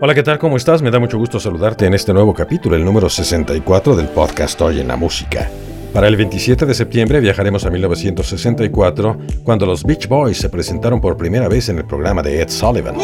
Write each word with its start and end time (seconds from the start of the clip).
Hola, 0.00 0.14
¿qué 0.14 0.22
tal? 0.22 0.38
¿Cómo 0.38 0.56
estás? 0.56 0.80
Me 0.80 0.92
da 0.92 1.00
mucho 1.00 1.18
gusto 1.18 1.40
saludarte 1.40 1.84
en 1.84 1.92
este 1.92 2.12
nuevo 2.12 2.32
capítulo, 2.32 2.76
el 2.76 2.84
número 2.84 3.08
64 3.08 3.96
del 3.96 4.06
podcast 4.06 4.60
Hoy 4.60 4.78
en 4.78 4.86
la 4.86 4.96
Música. 4.96 5.50
Para 5.92 6.06
el 6.06 6.14
27 6.14 6.66
de 6.66 6.74
septiembre 6.74 7.18
viajaremos 7.18 7.66
a 7.66 7.70
1964, 7.70 9.18
cuando 9.42 9.66
los 9.66 9.82
Beach 9.82 10.06
Boys 10.06 10.38
se 10.38 10.50
presentaron 10.50 11.00
por 11.00 11.16
primera 11.16 11.48
vez 11.48 11.68
en 11.68 11.78
el 11.78 11.84
programa 11.84 12.22
de 12.22 12.40
Ed 12.42 12.48
Sullivan. 12.48 12.94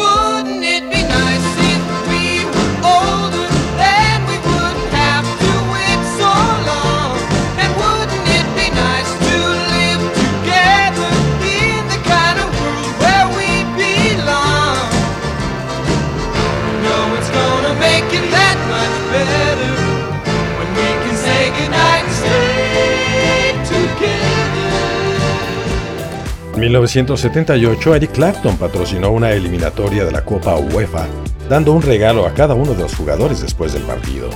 En 26.55 26.61
1978, 26.61 27.95
Eric 27.95 28.11
Clapton 28.13 28.55
patrocinó 28.55 29.11
una 29.11 29.31
eliminatoria 29.31 30.05
de 30.05 30.11
la 30.11 30.23
Copa 30.23 30.55
UEFA, 30.55 31.05
dando 31.49 31.73
un 31.73 31.81
regalo 31.81 32.25
a 32.25 32.33
cada 32.33 32.53
uno 32.53 32.73
de 32.73 32.83
los 32.83 32.95
jugadores 32.95 33.41
después 33.41 33.73
del 33.73 33.83
partido. 33.83 34.29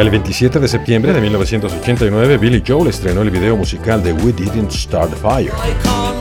El 0.00 0.08
27 0.08 0.58
de 0.58 0.66
septiembre 0.66 1.12
de 1.12 1.20
1989, 1.20 2.38
Billy 2.38 2.62
Joel 2.66 2.88
estrenó 2.88 3.20
el 3.20 3.28
video 3.28 3.54
musical 3.54 4.02
de 4.02 4.14
We 4.14 4.32
Didn't 4.32 4.70
Start 4.70 5.10
the 5.10 5.16
Fire. 5.16 6.19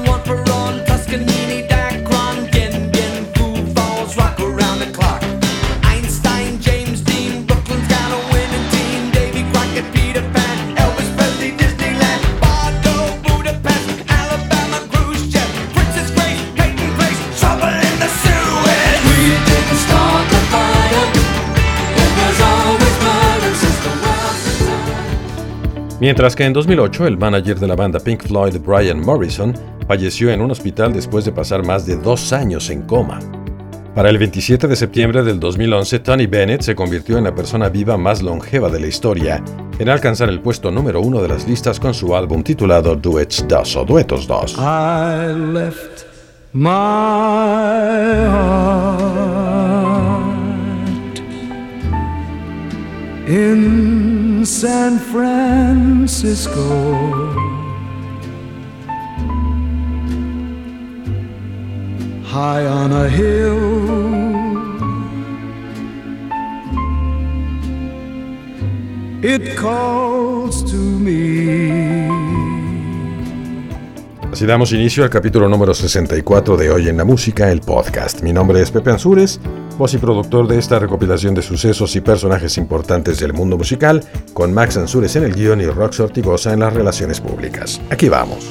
Mientras 26.00 26.34
que 26.34 26.46
en 26.46 26.54
2008 26.54 27.08
el 27.08 27.18
manager 27.18 27.60
de 27.60 27.68
la 27.68 27.76
banda 27.76 28.00
Pink 28.00 28.24
Floyd, 28.24 28.56
Brian 28.66 29.02
Morrison, 29.02 29.54
falleció 29.86 30.32
en 30.32 30.40
un 30.40 30.52
hospital 30.52 30.94
después 30.94 31.26
de 31.26 31.34
pasar 31.34 31.66
más 31.66 31.86
de 31.86 31.98
dos 31.98 32.32
años 32.32 32.70
en 32.70 32.84
coma. 32.84 33.20
Para 33.96 34.10
el 34.10 34.18
27 34.18 34.68
de 34.70 34.78
septiembre 34.78 35.24
del 35.24 35.42
2011, 35.42 36.00
Tony 36.00 36.26
Bennett 36.26 36.62
se 36.62 36.74
convirtió 36.74 37.18
en 37.18 37.26
la 37.26 37.36
persona 37.36 37.68
viva 37.68 37.98
más 37.98 38.22
longeva 38.22 38.70
de 38.70 38.80
la 38.80 38.88
historia 38.88 39.44
en 39.78 39.90
alcanzar 39.90 40.30
el 40.30 40.40
puesto 40.40 40.72
número 40.72 41.02
uno 41.02 41.22
de 41.22 41.28
las 41.28 41.46
listas 41.46 41.82
con 41.82 41.94
su 41.94 42.16
álbum 42.16 42.44
titulado 42.44 42.96
Duets 42.96 43.46
2 43.46 43.76
o 43.76 43.84
Duetos 43.84 44.26
2. 44.26 44.56
I 44.58 45.34
left 45.52 46.06
my 46.54 47.00
San 54.46 55.00
Francisco. 55.00 56.60
High 62.26 62.66
on 62.66 62.92
a 62.92 63.10
hill. 63.10 63.90
It 69.22 69.56
calls 69.58 70.64
to 70.72 70.78
me. 70.78 72.08
Así 74.32 74.46
damos 74.46 74.72
inicio 74.72 75.04
al 75.04 75.10
capítulo 75.10 75.50
número 75.50 75.74
64 75.74 76.56
de 76.56 76.72
Hoy 76.72 76.88
en 76.88 76.96
la 76.96 77.04
Música, 77.04 77.52
el 77.52 77.60
podcast. 77.60 78.22
Mi 78.22 78.32
nombre 78.32 78.62
es 78.62 78.72
Pepe 78.72 78.92
Ansures, 78.92 79.42
voz 79.80 79.94
y 79.94 79.98
productor 79.98 80.46
de 80.46 80.60
esta 80.60 80.78
recopilación 80.78 81.34
de 81.34 81.42
sucesos 81.42 81.96
y 81.96 82.02
personajes 82.02 82.58
importantes 82.58 83.18
del 83.18 83.32
mundo 83.32 83.58
musical, 83.58 84.04
con 84.34 84.54
Max 84.54 84.76
Ansures 84.76 85.16
en 85.16 85.24
el 85.24 85.34
guion 85.34 85.62
y 85.62 85.68
Rox 85.68 86.02
Ortigosa 86.02 86.52
en 86.52 86.60
las 86.60 86.74
relaciones 86.74 87.22
públicas. 87.22 87.80
Aquí 87.90 88.10
vamos. 88.10 88.46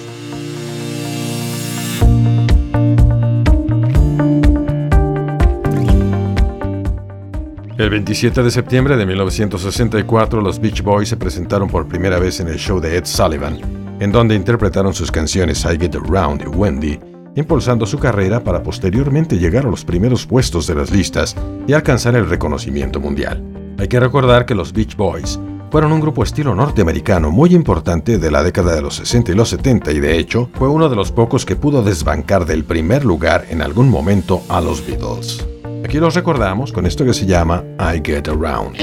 El 7.76 7.90
27 7.90 8.42
de 8.42 8.50
septiembre 8.50 8.96
de 8.96 9.04
1964, 9.04 10.40
los 10.40 10.58
Beach 10.58 10.82
Boys 10.82 11.10
se 11.10 11.18
presentaron 11.18 11.68
por 11.68 11.86
primera 11.86 12.18
vez 12.18 12.40
en 12.40 12.48
el 12.48 12.56
show 12.56 12.80
de 12.80 12.96
Ed 12.96 13.04
Sullivan, 13.04 13.60
en 14.00 14.10
donde 14.10 14.34
interpretaron 14.34 14.94
sus 14.94 15.12
canciones 15.12 15.62
I 15.66 15.78
Get 15.78 15.94
Around 15.94 16.42
y 16.42 16.46
Wendy, 16.46 16.98
impulsando 17.38 17.86
su 17.86 17.98
carrera 17.98 18.42
para 18.42 18.62
posteriormente 18.62 19.38
llegar 19.38 19.66
a 19.66 19.70
los 19.70 19.84
primeros 19.84 20.26
puestos 20.26 20.66
de 20.66 20.74
las 20.74 20.90
listas 20.90 21.36
y 21.66 21.72
alcanzar 21.72 22.16
el 22.16 22.28
reconocimiento 22.28 23.00
mundial. 23.00 23.42
Hay 23.78 23.88
que 23.88 24.00
recordar 24.00 24.44
que 24.44 24.54
los 24.54 24.72
Beach 24.72 24.96
Boys 24.96 25.38
fueron 25.70 25.92
un 25.92 26.00
grupo 26.00 26.22
estilo 26.22 26.54
norteamericano 26.54 27.30
muy 27.30 27.54
importante 27.54 28.18
de 28.18 28.30
la 28.30 28.42
década 28.42 28.74
de 28.74 28.82
los 28.82 28.96
60 28.96 29.32
y 29.32 29.34
los 29.34 29.50
70 29.50 29.92
y 29.92 30.00
de 30.00 30.18
hecho 30.18 30.50
fue 30.54 30.68
uno 30.68 30.88
de 30.88 30.96
los 30.96 31.12
pocos 31.12 31.44
que 31.44 31.56
pudo 31.56 31.82
desbancar 31.82 32.46
del 32.46 32.64
primer 32.64 33.04
lugar 33.04 33.46
en 33.50 33.62
algún 33.62 33.88
momento 33.88 34.42
a 34.48 34.60
los 34.60 34.84
Beatles. 34.84 35.46
Aquí 35.84 35.98
los 35.98 36.14
recordamos 36.14 36.72
con 36.72 36.86
esto 36.86 37.04
que 37.04 37.14
se 37.14 37.26
llama 37.26 37.62
I 37.78 38.00
Get 38.04 38.28
Around. 38.28 38.76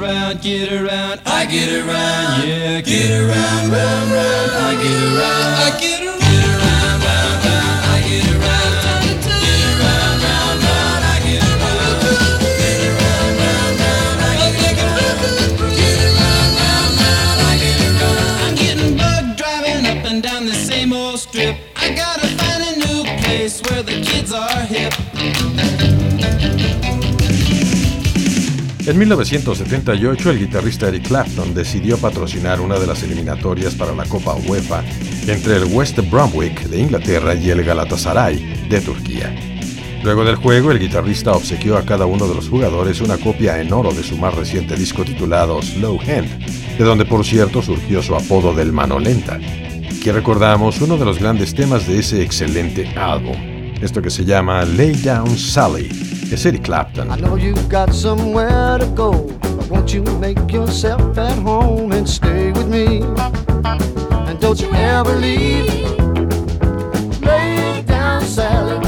round, 0.00 0.40
get 0.40 0.72
around, 0.72 1.20
I 1.26 1.46
get 1.46 1.68
around, 1.72 2.46
yeah, 2.46 2.80
get 2.80 3.10
around, 3.10 3.70
round, 3.70 4.10
round, 4.12 4.50
I 4.52 4.74
get 4.82 5.02
around, 5.02 5.54
I 5.62 5.80
get 5.80 6.00
around, 6.02 6.13
En 28.86 28.98
1978, 28.98 30.30
el 30.30 30.38
guitarrista 30.40 30.88
Eric 30.88 31.08
Clapton 31.08 31.54
decidió 31.54 31.96
patrocinar 31.96 32.60
una 32.60 32.78
de 32.78 32.86
las 32.86 33.02
eliminatorias 33.02 33.74
para 33.74 33.94
la 33.94 34.04
Copa 34.04 34.34
UEFA 34.34 34.84
entre 35.26 35.56
el 35.56 35.64
West 35.64 35.98
Bromwich 36.10 36.64
de 36.64 36.80
Inglaterra 36.80 37.34
y 37.34 37.48
el 37.48 37.64
Galatasaray 37.64 38.66
de 38.68 38.82
Turquía. 38.82 39.34
Luego 40.02 40.22
del 40.22 40.36
juego, 40.36 40.70
el 40.70 40.78
guitarrista 40.78 41.32
obsequió 41.32 41.78
a 41.78 41.86
cada 41.86 42.04
uno 42.04 42.28
de 42.28 42.34
los 42.34 42.50
jugadores 42.50 43.00
una 43.00 43.16
copia 43.16 43.58
en 43.58 43.72
oro 43.72 43.90
de 43.94 44.02
su 44.02 44.18
más 44.18 44.34
reciente 44.34 44.76
disco 44.76 45.02
titulado 45.02 45.62
Slow 45.62 45.98
Hand, 46.02 46.76
de 46.76 46.84
donde 46.84 47.06
por 47.06 47.24
cierto 47.24 47.62
surgió 47.62 48.02
su 48.02 48.14
apodo 48.14 48.52
del 48.52 48.70
Mano 48.70 48.98
Lenta, 48.98 49.40
que 50.02 50.12
recordamos 50.12 50.82
uno 50.82 50.98
de 50.98 51.06
los 51.06 51.18
grandes 51.18 51.54
temas 51.54 51.88
de 51.88 52.00
ese 52.00 52.20
excelente 52.20 52.86
álbum, 52.98 53.36
esto 53.80 54.02
que 54.02 54.10
se 54.10 54.26
llama 54.26 54.62
Lay 54.66 54.92
Down 54.92 55.38
Sally, 55.38 55.88
a 56.34 56.36
city 56.36 56.58
Clapton. 56.58 57.12
I 57.12 57.16
know 57.16 57.36
you've 57.36 57.68
got 57.68 57.94
somewhere 57.94 58.76
to 58.78 58.86
go, 58.88 59.12
but 59.40 59.70
won't 59.70 59.94
you 59.94 60.02
make 60.18 60.50
yourself 60.50 61.16
at 61.16 61.38
home 61.38 61.92
and 61.92 62.08
stay 62.08 62.50
with 62.50 62.66
me? 62.66 63.02
And 64.26 64.40
don't 64.40 64.60
you 64.60 64.68
ever 64.74 65.14
leave. 65.14 65.70
Lay 67.20 67.84
down, 67.86 68.22
Sally, 68.22 68.84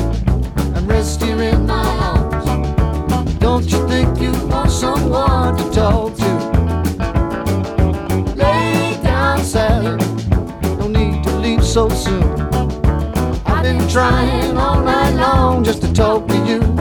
and 0.75 0.89
rest 0.89 1.23
here 1.23 1.41
in 1.41 1.67
my 1.67 1.87
arms. 2.11 3.39
Don't 3.39 3.71
you 3.71 3.87
think 3.87 4.21
you 4.21 4.33
want 4.49 4.73
someone 4.73 5.57
to 5.57 5.71
talk 5.71 6.17
to? 6.17 6.33
Lay 8.35 8.99
down, 9.05 9.39
Sally, 9.45 9.97
no 10.79 10.89
need 10.89 11.23
to 11.23 11.31
leave 11.37 11.65
so 11.65 11.89
soon. 11.91 12.25
I've 13.47 13.63
been 13.63 13.89
trying 13.89 14.57
all 14.57 14.83
night 14.83 15.15
long 15.15 15.63
just 15.63 15.81
to 15.83 15.93
talk 15.93 16.27
to 16.27 16.39
you. 16.45 16.76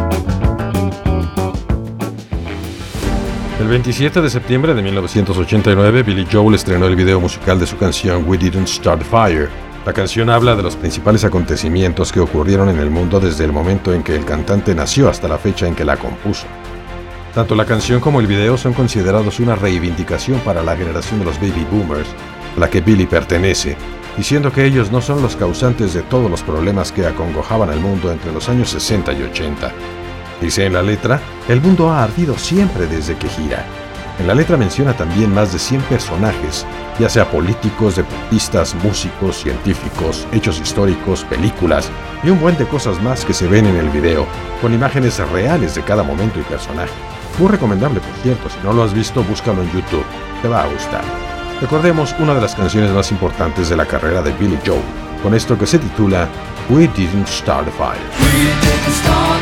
El 3.65 3.71
27 3.71 4.21
de 4.21 4.29
septiembre 4.29 4.75
de 4.75 4.83
1989, 4.83 6.03
Billy 6.03 6.27
Joel 6.31 6.53
estrenó 6.53 6.85
el 6.85 6.95
video 6.95 7.19
musical 7.19 7.59
de 7.59 7.65
su 7.65 7.75
canción 7.77 8.23
We 8.27 8.37
Didn't 8.37 8.67
Start 8.67 9.01
Fire. 9.01 9.49
La 9.87 9.91
canción 9.91 10.29
habla 10.29 10.55
de 10.55 10.61
los 10.61 10.75
principales 10.75 11.23
acontecimientos 11.23 12.11
que 12.11 12.19
ocurrieron 12.19 12.69
en 12.69 12.77
el 12.77 12.91
mundo 12.91 13.19
desde 13.19 13.43
el 13.43 13.51
momento 13.51 13.91
en 13.91 14.03
que 14.03 14.15
el 14.15 14.23
cantante 14.23 14.75
nació 14.75 15.09
hasta 15.09 15.27
la 15.27 15.39
fecha 15.39 15.67
en 15.67 15.73
que 15.73 15.83
la 15.83 15.97
compuso. 15.97 16.45
Tanto 17.33 17.55
la 17.55 17.65
canción 17.65 17.99
como 17.99 18.19
el 18.19 18.27
video 18.27 18.55
son 18.55 18.73
considerados 18.73 19.39
una 19.39 19.55
reivindicación 19.55 20.39
para 20.41 20.61
la 20.61 20.77
generación 20.77 21.17
de 21.21 21.25
los 21.25 21.39
baby 21.39 21.65
boomers, 21.71 22.09
a 22.55 22.59
la 22.59 22.69
que 22.69 22.81
Billy 22.81 23.07
pertenece, 23.07 23.77
diciendo 24.15 24.51
que 24.51 24.63
ellos 24.63 24.91
no 24.91 25.01
son 25.01 25.23
los 25.23 25.35
causantes 25.35 25.95
de 25.95 26.03
todos 26.03 26.29
los 26.29 26.43
problemas 26.43 26.91
que 26.91 27.07
acongojaban 27.07 27.71
al 27.71 27.79
mundo 27.79 28.11
entre 28.11 28.31
los 28.31 28.47
años 28.47 28.69
60 28.69 29.11
y 29.13 29.23
80. 29.23 29.71
Dice 30.41 30.65
en 30.65 30.73
la 30.73 30.81
letra, 30.81 31.19
el 31.47 31.61
mundo 31.61 31.89
ha 31.89 32.03
ardido 32.03 32.37
siempre 32.37 32.87
desde 32.87 33.15
que 33.15 33.29
gira. 33.29 33.65
En 34.19 34.27
la 34.27 34.33
letra 34.33 34.55
menciona 34.55 34.95
también 34.95 35.33
más 35.33 35.51
de 35.51 35.59
100 35.59 35.81
personajes, 35.83 36.65
ya 36.99 37.09
sea 37.09 37.29
políticos, 37.29 37.97
deportistas, 37.97 38.73
músicos, 38.75 39.37
científicos, 39.37 40.25
hechos 40.31 40.59
históricos, 40.59 41.25
películas 41.25 41.89
y 42.23 42.29
un 42.29 42.39
buen 42.39 42.57
de 42.57 42.65
cosas 42.65 43.01
más 43.01 43.25
que 43.25 43.33
se 43.33 43.47
ven 43.47 43.65
en 43.65 43.75
el 43.75 43.89
video, 43.89 44.25
con 44.61 44.73
imágenes 44.73 45.19
reales 45.31 45.75
de 45.75 45.81
cada 45.83 46.03
momento 46.03 46.39
y 46.39 46.43
personaje. 46.43 46.93
Muy 47.37 47.49
recomendable, 47.49 47.99
por 47.99 48.15
cierto, 48.23 48.49
si 48.49 48.57
no 48.63 48.71
lo 48.71 48.83
has 48.83 48.93
visto, 48.93 49.21
búscalo 49.23 49.61
en 49.61 49.71
YouTube, 49.71 50.05
te 50.41 50.47
va 50.47 50.63
a 50.63 50.67
gustar. 50.67 51.03
Recordemos 51.59 52.15
una 52.19 52.33
de 52.33 52.41
las 52.41 52.55
canciones 52.55 52.91
más 52.91 53.11
importantes 53.11 53.69
de 53.69 53.75
la 53.75 53.85
carrera 53.85 54.21
de 54.21 54.31
Billy 54.33 54.57
Joel, 54.65 54.81
con 55.21 55.33
esto 55.33 55.57
que 55.57 55.67
se 55.67 55.79
titula 55.79 56.29
We 56.69 56.87
Didn't 56.95 57.27
Start 57.27 57.67
a 57.67 57.71
Fire. 57.71 59.34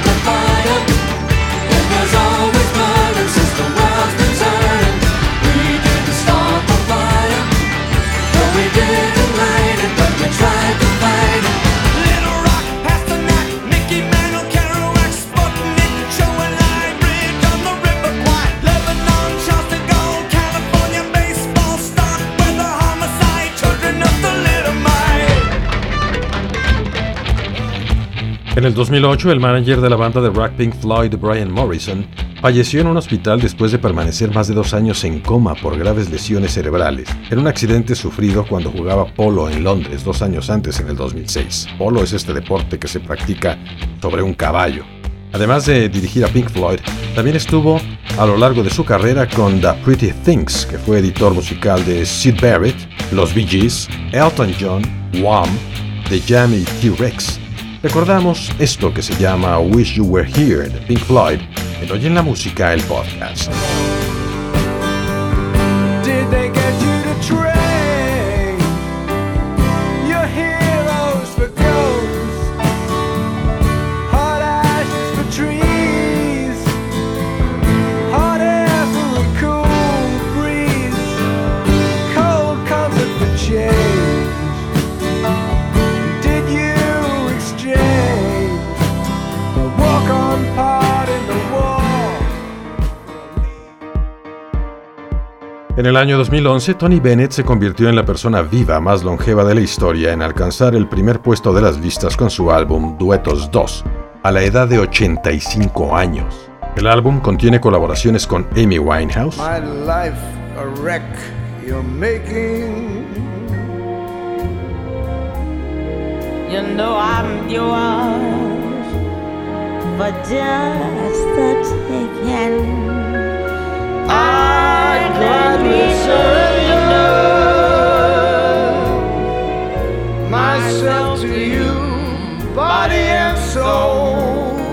En 28.64 28.68
el 28.68 28.76
2008, 28.76 29.30
el 29.30 29.42
manager 29.42 29.82
de 29.82 29.90
la 29.90 29.98
banda 29.98 30.22
de 30.22 30.30
rock 30.30 30.52
Pink 30.52 30.74
Floyd, 30.76 31.14
Brian 31.20 31.52
Morrison, 31.52 32.08
falleció 32.42 32.80
en 32.80 32.88
un 32.88 32.96
hospital 32.96 33.42
después 33.42 33.74
de 33.74 33.78
permanecer 33.78 34.34
más 34.34 34.48
de 34.48 34.54
dos 34.54 34.74
años 34.74 35.04
en 35.04 35.20
coma 35.20 35.54
por 35.54 35.78
graves 35.78 36.10
lesiones 36.10 36.54
cerebrales, 36.54 37.10
en 37.30 37.40
un 37.40 37.48
accidente 37.48 37.94
sufrido 37.94 38.48
cuando 38.48 38.72
jugaba 38.72 39.06
polo 39.06 39.50
en 39.50 39.66
Londres 39.66 40.06
dos 40.06 40.22
años 40.22 40.50
antes, 40.50 40.80
en 40.80 40.88
el 40.88 40.96
2006. 40.96 41.68
Polo 41.78 42.04
es 42.04 42.14
este 42.14 42.34
deporte 42.34 42.80
que 42.80 42.88
se 42.88 43.02
practica 43.02 43.58
sobre 44.02 44.22
un 44.22 44.34
caballo. 44.34 44.86
Además 45.34 45.66
de 45.66 45.90
dirigir 45.90 46.24
a 46.24 46.30
Pink 46.30 46.48
Floyd, 46.50 46.80
también 47.16 47.36
estuvo 47.36 47.82
a 48.18 48.26
lo 48.26 48.38
largo 48.38 48.64
de 48.64 48.70
su 48.70 48.86
carrera 48.86 49.28
con 49.28 49.60
The 49.60 49.74
Pretty 49.84 50.14
Things, 50.24 50.66
que 50.68 50.78
fue 50.78 51.00
editor 51.00 51.34
musical 51.34 51.84
de 51.86 52.06
Sid 52.06 52.40
Barrett, 52.42 52.78
Los 53.12 53.36
Bee 53.36 53.46
Gees, 53.46 53.90
Elton 54.14 54.54
John, 54.58 54.84
Wham, 55.22 55.50
The 56.08 56.22
Jam 56.22 56.54
y 56.54 56.64
T-Rex, 56.80 57.43
Recordamos 57.84 58.50
esto 58.60 58.94
que 58.94 59.02
se 59.02 59.14
llama 59.16 59.60
Wish 59.60 59.96
You 59.96 60.06
Were 60.06 60.26
Here 60.26 60.70
de 60.70 60.80
Pink 60.88 61.02
Floyd 61.02 61.42
en 61.82 61.92
Oye 61.92 62.08
en 62.08 62.16
la 62.16 62.22
Música, 62.22 62.74
el 62.74 62.82
podcast. 62.84 63.52
En 95.84 95.88
el 95.88 95.98
año 95.98 96.18
2011, 96.18 96.76
Tony 96.76 97.02
Bennett 97.02 97.34
se 97.34 97.44
convirtió 97.44 97.90
en 97.90 97.98
la 97.98 98.06
persona 98.06 98.42
viva 98.42 98.80
más 98.80 99.04
longeva 99.04 99.44
de 99.44 99.54
la 99.54 99.60
historia 99.60 100.14
en 100.14 100.22
alcanzar 100.22 100.76
el 100.76 100.88
primer 100.88 101.20
puesto 101.20 101.52
de 101.52 101.62
las 101.62 101.78
listas 101.78 102.16
con 102.16 102.30
su 102.30 102.54
álbum 102.54 102.98
Duetos 102.98 103.52
2, 103.52 103.84
a 104.24 104.32
la 104.32 104.44
edad 104.44 104.66
de 104.70 104.80
85 104.80 105.94
años. 105.94 106.50
El 106.78 106.88
álbum 106.88 107.20
contiene 107.20 107.60
colaboraciones 107.60 108.26
con 108.26 108.48
Amy 108.56 108.80
Winehouse, 108.80 109.38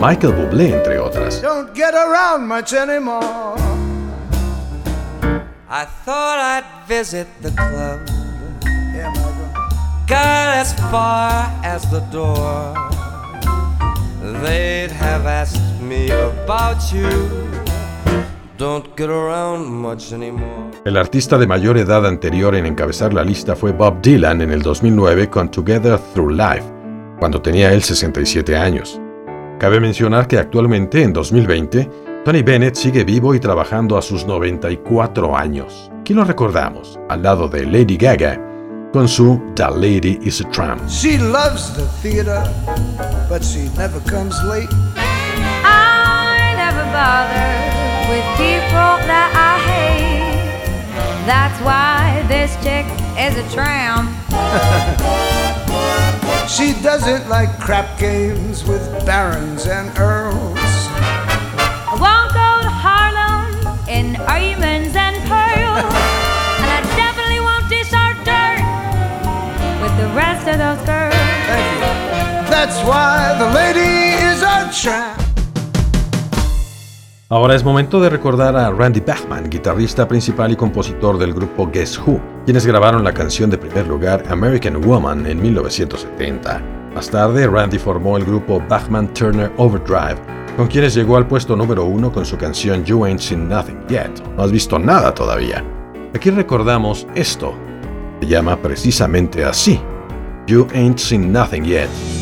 Michael 0.01 0.33
Bublé, 0.33 0.73
entre 0.73 0.99
otras. 0.99 1.41
Don't 1.43 1.75
get 1.75 1.95
around 1.95 2.49
much 2.49 2.73
anymore. 2.73 3.55
I 5.69 5.85
thought 6.05 6.39
I'd 6.41 6.65
visit 6.89 7.29
the 7.43 7.51
club. 7.51 8.01
Yeah, 8.65 9.13
Got 10.07 10.57
as 10.57 10.73
far 10.91 11.31
as 11.63 11.89
the 11.91 12.01
door. 12.11 12.75
They'd 14.43 14.91
have 14.91 15.27
asked 15.27 15.81
me 15.81 16.11
about 16.11 16.93
you. 16.93 17.70
El 20.85 20.97
artista 20.99 21.39
de 21.39 21.47
mayor 21.47 21.79
edad 21.79 22.07
anterior 22.07 22.55
en 22.55 22.67
encabezar 22.67 23.15
la 23.15 23.25
lista 23.25 23.57
fue 23.57 23.73
Bob 23.73 24.03
Dylan 24.03 24.43
en 24.43 24.51
el 24.51 24.61
2009 24.61 25.31
con 25.31 25.51
Together 25.51 25.99
Through 26.13 26.33
Life, 26.33 26.65
cuando 27.19 27.41
tenía 27.41 27.73
él 27.73 27.83
67 27.83 28.55
años. 28.59 29.01
Cabe 29.59 29.81
mencionar 29.81 30.29
que 30.29 30.37
actualmente, 30.37 31.03
en 31.03 31.15
2020, 31.15 31.91
Tony 32.23 32.43
Bennett 32.43 32.75
sigue 32.75 33.03
vivo 33.03 33.35
y 33.35 33.41
trabajando 33.41 33.97
a 33.97 34.03
sus 34.03 34.27
94 34.27 35.35
años. 35.35 35.91
Aquí 35.99 36.13
lo 36.13 36.25
recordamos, 36.25 37.01
al 37.09 37.23
lado 37.23 37.49
de 37.49 37.65
Lady 37.65 37.97
Gaga, 37.97 38.39
con 38.93 39.09
su 39.09 39.41
The 39.57 39.71
Lady 39.71 40.19
is 40.21 40.43
a 40.43 40.49
Tramp. 40.51 40.87
She 40.87 41.17
loves 41.17 41.73
the 41.75 41.87
theater, 42.03 42.43
but 43.31 43.43
she 43.43 43.71
never 43.79 44.01
comes 44.01 44.35
late. 44.45 44.69
I 45.65 46.53
never 46.57 46.85
bother 46.93 47.80
with 48.11 48.27
people 48.35 48.99
that 49.07 49.31
I 49.39 49.55
hate. 49.71 50.35
That's 51.31 51.55
why 51.63 52.27
this 52.27 52.51
chick 52.57 52.83
is 53.15 53.39
a 53.39 53.47
tramp. 53.55 54.11
she 56.51 56.75
doesn't 56.83 57.29
like 57.29 57.57
crap 57.61 58.01
games 58.01 58.65
with 58.65 58.83
barons 59.07 59.67
and 59.67 59.97
earls. 59.97 60.60
Ahora 77.33 77.55
es 77.55 77.63
momento 77.63 78.01
de 78.01 78.11
recordar 78.11 78.57
a 78.57 78.73
Randy 78.73 78.99
Bachman, 78.99 79.49
guitarrista 79.49 80.09
principal 80.09 80.51
y 80.51 80.57
compositor 80.57 81.17
del 81.17 81.33
grupo 81.33 81.71
Guess 81.71 82.01
Who, 82.01 82.21
quienes 82.45 82.67
grabaron 82.67 83.05
la 83.05 83.15
canción 83.15 83.49
de 83.49 83.57
primer 83.57 83.87
lugar 83.87 84.25
American 84.29 84.81
Woman 84.85 85.25
en 85.29 85.41
1970. 85.41 86.61
Más 86.93 87.09
tarde, 87.09 87.47
Randy 87.47 87.79
formó 87.79 88.17
el 88.17 88.25
grupo 88.25 88.61
Bachman 88.69 89.15
Turner 89.15 89.53
Overdrive, 89.59 90.17
con 90.57 90.67
quienes 90.67 90.93
llegó 90.93 91.17
al 91.17 91.29
puesto 91.29 91.55
número 91.55 91.85
uno 91.85 92.11
con 92.11 92.27
su 92.27 92.37
canción 92.37 92.85
You 92.85 93.05
Ain't 93.05 93.21
Seen 93.21 93.49
Nothing 93.49 93.87
Yet. 93.87 94.11
No 94.37 94.43
has 94.43 94.51
visto 94.51 94.77
nada 94.81 95.15
todavía. 95.15 95.65
Aquí 96.13 96.31
recordamos 96.31 97.07
esto. 97.15 97.55
Se 98.21 98.27
llama 98.27 98.57
precisamente 98.57 99.45
así. 99.45 99.81
You 100.49 100.67
Ain't 100.75 100.99
Seen 100.99 101.33
Nothing 101.33 101.63
Yet. 101.63 102.20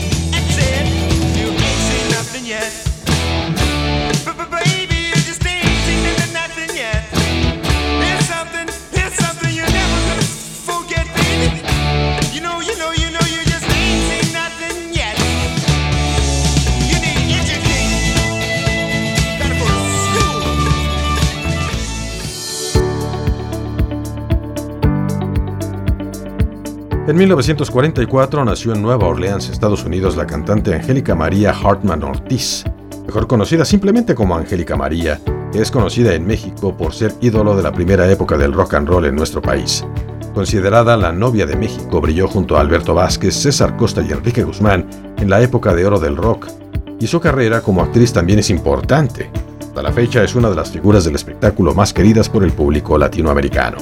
En 27.09 27.17
1944 27.17 28.45
nació 28.45 28.75
en 28.75 28.83
Nueva 28.83 29.07
Orleans, 29.07 29.49
Estados 29.49 29.83
Unidos, 29.83 30.15
la 30.15 30.27
cantante 30.27 30.75
Angélica 30.75 31.15
María 31.15 31.53
Hartman 31.53 32.03
Ortiz, 32.03 32.65
mejor 33.07 33.27
conocida 33.27 33.65
simplemente 33.65 34.15
como 34.15 34.37
Angélica 34.37 34.77
María, 34.77 35.19
es 35.55 35.71
conocida 35.71 36.13
en 36.13 36.27
México 36.27 36.77
por 36.77 36.93
ser 36.93 37.15
ídolo 37.23 37.57
de 37.57 37.63
la 37.63 37.73
primera 37.73 38.07
época 38.11 38.37
del 38.37 38.53
rock 38.53 38.75
and 38.75 38.89
roll 38.89 39.07
en 39.07 39.17
nuestro 39.17 39.41
país. 39.41 39.87
Considerada 40.35 40.99
la 40.99 41.11
novia 41.11 41.47
de 41.47 41.57
México, 41.57 42.03
brilló 42.03 42.29
junto 42.29 42.59
a 42.59 42.61
Alberto 42.61 42.93
Vázquez, 42.93 43.35
César 43.35 43.79
Costa 43.79 44.03
y 44.03 44.13
Enrique 44.13 44.43
Guzmán 44.43 44.87
en 45.17 45.31
la 45.31 45.41
época 45.41 45.75
de 45.75 45.87
oro 45.87 45.99
del 45.99 46.15
rock, 46.15 46.47
y 47.01 47.07
su 47.07 47.21
carrera 47.21 47.63
como 47.63 47.81
actriz 47.81 48.13
también 48.13 48.41
es 48.41 48.51
importante. 48.51 49.31
Hasta 49.61 49.83
la 49.83 49.93
fecha 49.93 50.23
es 50.23 50.35
una 50.35 50.51
de 50.51 50.57
las 50.57 50.71
figuras 50.71 51.07
del 51.07 51.15
espectáculo 51.15 51.73
más 51.73 51.95
queridas 51.95 52.29
por 52.29 52.45
el 52.45 52.53
público 52.53 52.99
latinoamericano. 52.99 53.79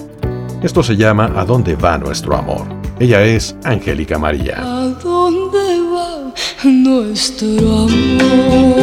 Esto 0.63 0.85
se 0.85 0.95
llama 0.95 1.33
¿A 1.35 1.45
dónde 1.45 1.75
va 1.75 1.99
nuestro 1.99 2.37
amor? 2.37 2.86
Ella 2.99 3.23
es 3.23 3.55
Angélica 3.63 4.19
María. 4.19 4.57
¿A 4.59 4.89
dónde 4.89 5.81
va 5.93 6.33
nuestro 6.65 7.81
amor? 7.81 8.76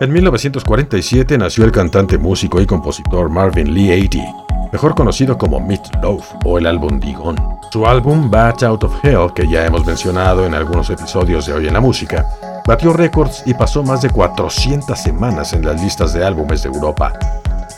En 0.00 0.12
1947 0.12 1.36
nació 1.38 1.64
el 1.64 1.72
cantante, 1.72 2.18
músico 2.18 2.60
y 2.60 2.66
compositor 2.66 3.28
Marvin 3.28 3.74
Lee 3.74 3.90
Aidy, 3.90 4.22
mejor 4.70 4.94
conocido 4.94 5.36
como 5.36 5.58
Meat 5.58 5.92
Loaf 6.00 6.34
o 6.44 6.56
el 6.56 6.68
álbum 6.68 7.00
Digon. 7.00 7.34
Su 7.72 7.84
álbum 7.84 8.30
Bat 8.30 8.62
Out 8.62 8.84
of 8.84 9.04
Hell, 9.04 9.32
que 9.34 9.48
ya 9.48 9.66
hemos 9.66 9.84
mencionado 9.84 10.46
en 10.46 10.54
algunos 10.54 10.88
episodios 10.90 11.46
de 11.46 11.54
Hoy 11.54 11.66
en 11.66 11.74
la 11.74 11.80
Música, 11.80 12.24
batió 12.64 12.92
récords 12.92 13.42
y 13.44 13.54
pasó 13.54 13.82
más 13.82 14.00
de 14.00 14.10
400 14.10 14.96
semanas 14.96 15.52
en 15.52 15.66
las 15.66 15.82
listas 15.82 16.12
de 16.12 16.24
álbumes 16.24 16.62
de 16.62 16.68
Europa. 16.68 17.12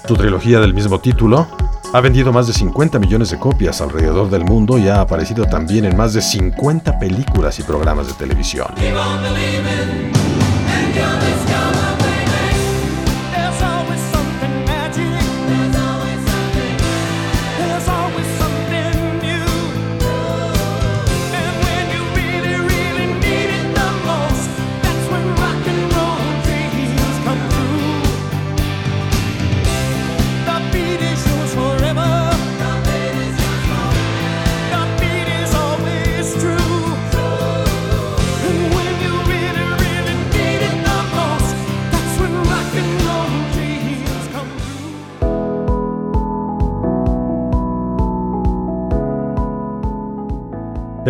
Su 0.06 0.14
trilogía 0.14 0.60
del 0.60 0.74
mismo 0.74 1.00
título 1.00 1.46
ha 1.94 2.00
vendido 2.02 2.34
más 2.34 2.46
de 2.46 2.52
50 2.52 2.98
millones 2.98 3.30
de 3.30 3.38
copias 3.38 3.80
alrededor 3.80 4.28
del 4.28 4.44
mundo 4.44 4.76
y 4.76 4.88
ha 4.88 5.00
aparecido 5.00 5.46
también 5.46 5.86
en 5.86 5.96
más 5.96 6.12
de 6.12 6.20
50 6.20 6.98
películas 6.98 7.58
y 7.58 7.62
programas 7.62 8.08
de 8.08 8.12
televisión. 8.12 8.68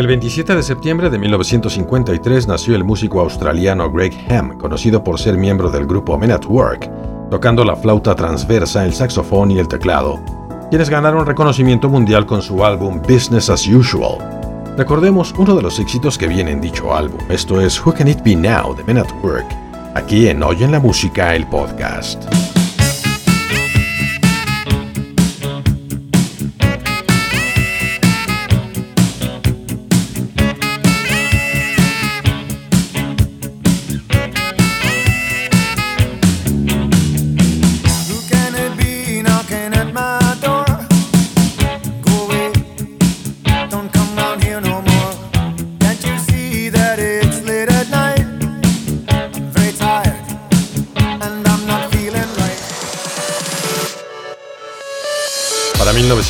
El 0.00 0.06
27 0.06 0.54
de 0.54 0.62
septiembre 0.62 1.10
de 1.10 1.18
1953 1.18 2.48
nació 2.48 2.74
el 2.74 2.84
músico 2.84 3.20
australiano 3.20 3.92
Greg 3.92 4.14
Ham, 4.30 4.56
conocido 4.56 5.04
por 5.04 5.20
ser 5.20 5.36
miembro 5.36 5.68
del 5.68 5.86
grupo 5.86 6.16
Men 6.16 6.30
at 6.30 6.46
Work, 6.46 6.90
tocando 7.30 7.66
la 7.66 7.76
flauta 7.76 8.14
transversa, 8.14 8.86
el 8.86 8.94
saxofón 8.94 9.50
y 9.50 9.58
el 9.58 9.68
teclado, 9.68 10.18
quienes 10.70 10.88
ganaron 10.88 11.26
reconocimiento 11.26 11.90
mundial 11.90 12.24
con 12.24 12.40
su 12.40 12.64
álbum 12.64 13.02
Business 13.02 13.50
as 13.50 13.66
Usual. 13.66 14.16
Recordemos 14.78 15.34
uno 15.36 15.54
de 15.54 15.60
los 15.60 15.78
éxitos 15.78 16.16
que 16.16 16.28
viene 16.28 16.52
en 16.52 16.62
dicho 16.62 16.94
álbum, 16.94 17.20
esto 17.28 17.60
es 17.60 17.78
Who 17.84 17.92
Can 17.92 18.08
It 18.08 18.22
Be 18.24 18.34
Now 18.34 18.74
de 18.74 18.82
Men 18.84 18.96
at 18.96 19.12
Work, 19.22 19.54
aquí 19.96 20.28
en 20.28 20.42
Hoy 20.42 20.62
en 20.62 20.72
la 20.72 20.80
Música, 20.80 21.34
el 21.34 21.46
podcast. 21.46 22.24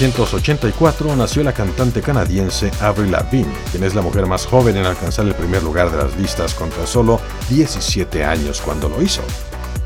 1984 0.00 1.14
nació 1.14 1.42
la 1.42 1.52
cantante 1.52 2.00
canadiense 2.00 2.70
Avril 2.80 3.10
Lavigne, 3.10 3.52
quien 3.70 3.84
es 3.84 3.94
la 3.94 4.00
mujer 4.00 4.24
más 4.24 4.46
joven 4.46 4.78
en 4.78 4.86
alcanzar 4.86 5.26
el 5.26 5.34
primer 5.34 5.62
lugar 5.62 5.90
de 5.90 5.98
las 5.98 6.16
listas 6.16 6.54
con 6.54 6.70
tan 6.70 6.86
solo 6.86 7.20
17 7.50 8.24
años 8.24 8.62
cuando 8.62 8.88
lo 8.88 9.02
hizo. 9.02 9.20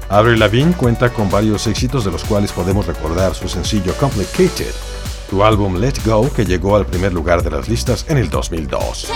Avril 0.09 0.39
Lavigne 0.39 0.73
cuenta 0.75 1.13
con 1.13 1.29
varios 1.29 1.67
éxitos 1.67 2.05
de 2.05 2.13
los 2.13 2.23
cuales 2.23 2.53
podemos 2.53 2.87
recordar 2.87 3.35
su 3.35 3.49
sencillo 3.49 3.93
Complicated, 3.95 4.73
su 5.29 5.43
álbum 5.43 5.79
Let 5.79 5.95
Go 6.07 6.33
que 6.33 6.45
llegó 6.45 6.77
al 6.77 6.87
primer 6.87 7.13
lugar 7.13 7.43
de 7.43 7.51
las 7.51 7.69
listas 7.69 8.07
en 8.09 8.19
el 8.19 8.31
2002. 8.31 9.09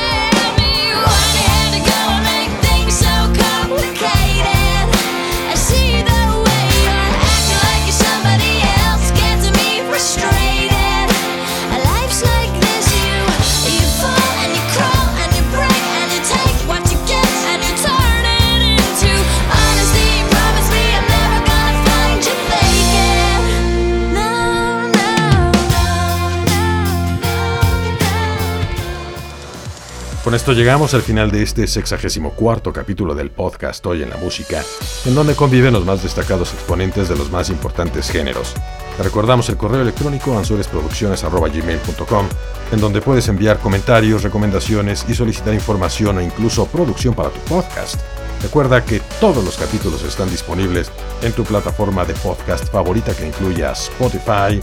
Con 30.28 30.34
esto 30.34 30.52
llegamos 30.52 30.92
al 30.92 31.00
final 31.00 31.30
de 31.30 31.42
este 31.42 31.66
64 31.66 32.70
capítulo 32.70 33.14
del 33.14 33.30
podcast 33.30 33.86
Hoy 33.86 34.02
en 34.02 34.10
la 34.10 34.18
Música, 34.18 34.62
en 35.06 35.14
donde 35.14 35.34
conviven 35.34 35.72
los 35.72 35.86
más 35.86 36.02
destacados 36.02 36.52
exponentes 36.52 37.08
de 37.08 37.16
los 37.16 37.30
más 37.30 37.48
importantes 37.48 38.10
géneros. 38.10 38.52
Te 38.98 39.04
recordamos 39.04 39.48
el 39.48 39.56
correo 39.56 39.80
electrónico 39.80 40.36
ansuresproducciones.gmail.com 40.36 42.26
en 42.72 42.78
donde 42.78 43.00
puedes 43.00 43.26
enviar 43.28 43.58
comentarios, 43.58 44.22
recomendaciones 44.22 45.06
y 45.08 45.14
solicitar 45.14 45.54
información 45.54 46.18
o 46.18 46.20
incluso 46.20 46.66
producción 46.66 47.14
para 47.14 47.30
tu 47.30 47.40
podcast. 47.48 47.98
Recuerda 48.42 48.84
que 48.84 49.00
todos 49.20 49.42
los 49.42 49.56
capítulos 49.56 50.02
están 50.02 50.28
disponibles 50.28 50.92
en 51.22 51.32
tu 51.32 51.42
plataforma 51.42 52.04
de 52.04 52.12
podcast 52.12 52.70
favorita 52.70 53.14
que 53.14 53.28
incluya 53.28 53.72
Spotify, 53.72 54.60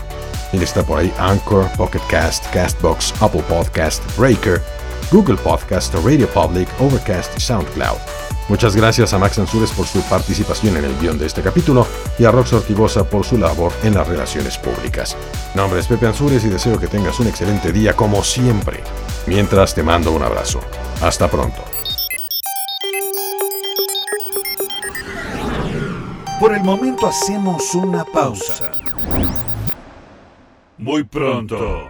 y 0.53 0.81
por 0.83 1.03
Anchor, 1.17 1.69
Pocket 1.75 2.01
Cast, 2.09 2.45
Castbox, 2.53 3.13
Apple 3.19 3.43
Podcast, 3.47 4.03
Breaker, 4.17 4.61
Google 5.11 5.37
Podcast, 5.37 5.93
Radio 6.03 6.27
Public, 6.27 6.67
Overcast 6.79 7.37
y 7.37 7.41
SoundCloud. 7.41 7.97
Muchas 8.47 8.75
gracias 8.75 9.13
a 9.13 9.17
Max 9.17 9.39
Ansures 9.39 9.71
por 9.71 9.85
su 9.87 10.01
participación 10.03 10.77
en 10.77 10.85
el 10.85 10.99
guion 10.99 11.17
de 11.17 11.25
este 11.25 11.41
capítulo 11.41 11.87
y 12.19 12.25
a 12.25 12.31
Rox 12.31 12.53
Ortigosa 12.53 13.03
por 13.03 13.25
su 13.25 13.37
labor 13.37 13.71
en 13.83 13.95
las 13.95 14.07
relaciones 14.07 14.57
públicas. 14.57 15.15
Mi 15.53 15.61
nombre 15.61 15.79
es 15.79 15.87
Pepe 15.87 16.07
Ansures 16.07 16.43
y 16.43 16.49
deseo 16.49 16.79
que 16.79 16.87
tengas 16.87 17.19
un 17.19 17.27
excelente 17.27 17.71
día 17.71 17.93
como 17.95 18.23
siempre. 18.23 18.81
Mientras 19.25 19.73
te 19.73 19.83
mando 19.83 20.11
un 20.11 20.23
abrazo. 20.23 20.59
Hasta 21.01 21.27
pronto. 21.29 21.63
Por 26.39 26.53
el 26.53 26.63
momento 26.63 27.07
hacemos 27.07 27.73
una 27.73 28.03
pausa. 28.05 28.71
Muy 30.77 31.03
pronto 31.03 31.89